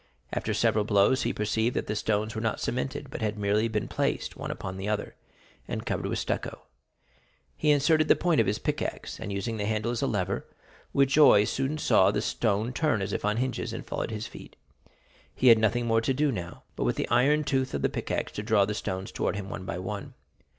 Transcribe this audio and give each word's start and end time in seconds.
After 0.33 0.51
several 0.51 0.83
blows 0.83 1.21
he 1.21 1.31
perceived 1.31 1.75
that 1.75 1.85
the 1.85 1.95
stones 1.95 2.33
were 2.33 2.41
not 2.41 2.59
cemented, 2.59 3.11
but 3.11 3.21
had 3.21 3.35
been 3.35 3.41
merely 3.43 3.69
placed 3.69 4.35
one 4.35 4.49
upon 4.49 4.77
the 4.77 4.89
other, 4.89 5.13
and 5.67 5.85
covered 5.85 6.07
with 6.07 6.17
stucco; 6.17 6.63
he 7.55 7.69
inserted 7.69 8.07
the 8.07 8.15
point 8.15 8.41
of 8.41 8.47
his 8.47 8.57
pickaxe, 8.57 9.19
and 9.19 9.31
using 9.31 9.57
the 9.57 9.67
handle 9.67 9.91
as 9.91 10.01
a 10.01 10.07
lever, 10.07 10.47
with 10.91 11.09
joy 11.09 11.43
soon 11.43 11.77
saw 11.77 12.09
the 12.09 12.23
stone 12.23 12.73
turn 12.73 12.99
as 12.99 13.13
if 13.13 13.23
on 13.23 13.37
hinges, 13.37 13.73
and 13.73 13.85
fall 13.85 14.01
at 14.01 14.09
his 14.09 14.25
feet. 14.25 14.55
He 15.35 15.49
had 15.49 15.59
nothing 15.59 15.85
more 15.85 16.01
to 16.01 16.15
do 16.15 16.31
now, 16.31 16.63
but 16.75 16.83
with 16.85 16.95
the 16.95 17.07
iron 17.09 17.43
tooth 17.43 17.75
of 17.75 17.83
the 17.83 17.87
pickaxe 17.87 18.31
to 18.31 18.41
draw 18.41 18.65
the 18.65 18.73
stones 18.73 19.11
towards 19.11 19.37
him 19.37 19.49
one 19.51 19.65
by 19.65 19.77
one. 19.77 20.15